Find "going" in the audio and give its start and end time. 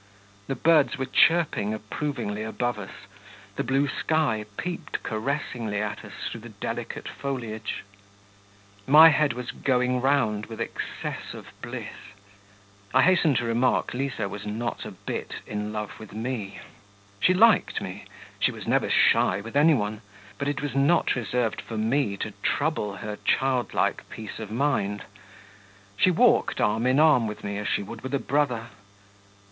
9.51-10.01